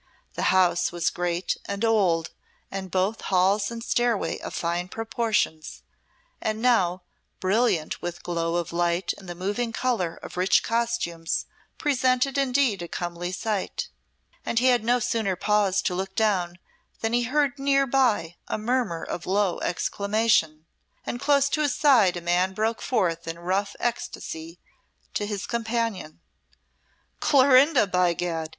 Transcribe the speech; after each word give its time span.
The 0.33 0.49
house 0.49 0.91
was 0.91 1.11
great 1.11 1.57
and 1.67 1.85
old, 1.85 2.31
and 2.71 2.89
both 2.89 3.21
halls 3.21 3.69
and 3.69 3.83
stairway 3.83 4.39
of 4.39 4.55
fine 4.55 4.87
proportions, 4.87 5.83
and 6.41 6.59
now, 6.59 7.03
brilliant 7.39 8.01
with 8.01 8.23
glow 8.23 8.55
of 8.55 8.73
light 8.73 9.13
and 9.19 9.29
the 9.29 9.35
moving 9.35 9.71
colour 9.71 10.15
of 10.23 10.37
rich 10.37 10.63
costumes, 10.63 11.45
presented 11.77 12.35
indeed 12.35 12.81
a 12.81 12.87
comely 12.87 13.31
sight. 13.31 13.89
And 14.43 14.57
he 14.57 14.69
had 14.69 14.83
no 14.83 14.97
sooner 14.97 15.35
paused 15.35 15.85
to 15.85 15.93
look 15.93 16.15
down 16.15 16.57
than 17.01 17.13
he 17.13 17.21
heard 17.25 17.59
near 17.59 17.85
by 17.85 18.37
a 18.47 18.57
murmur 18.57 19.03
of 19.03 19.27
low 19.27 19.59
exclamation, 19.59 20.65
and 21.05 21.19
close 21.19 21.47
at 21.47 21.53
his 21.61 21.75
side 21.75 22.17
a 22.17 22.21
man 22.21 22.55
broke 22.55 22.81
forth 22.81 23.27
in 23.27 23.37
rough 23.37 23.75
ecstacy 23.79 24.59
to 25.13 25.27
his 25.27 25.45
companion. 25.45 26.21
"Clorinda, 27.19 27.85
by 27.85 28.13
Gad!" 28.13 28.49